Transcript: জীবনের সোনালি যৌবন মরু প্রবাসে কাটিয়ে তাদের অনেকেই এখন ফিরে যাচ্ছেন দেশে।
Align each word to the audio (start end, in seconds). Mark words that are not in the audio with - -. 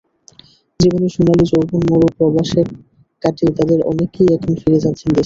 জীবনের 0.79 1.11
সোনালি 1.15 1.45
যৌবন 1.51 1.81
মরু 1.89 2.07
প্রবাসে 2.15 2.61
কাটিয়ে 3.23 3.51
তাদের 3.57 3.79
অনেকেই 3.91 4.27
এখন 4.35 4.51
ফিরে 4.61 4.83
যাচ্ছেন 4.83 5.07
দেশে। 5.07 5.19